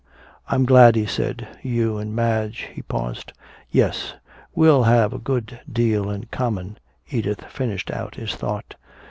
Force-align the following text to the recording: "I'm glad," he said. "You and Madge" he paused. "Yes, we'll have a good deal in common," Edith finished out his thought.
"I'm 0.47 0.65
glad," 0.65 0.95
he 0.95 1.05
said. 1.05 1.47
"You 1.61 1.99
and 1.99 2.15
Madge" 2.15 2.61
he 2.73 2.81
paused. 2.81 3.33
"Yes, 3.69 4.15
we'll 4.55 4.81
have 4.85 5.13
a 5.13 5.19
good 5.19 5.59
deal 5.71 6.09
in 6.09 6.23
common," 6.31 6.79
Edith 7.11 7.45
finished 7.45 7.91
out 7.91 8.15
his 8.15 8.33
thought. 8.33 8.73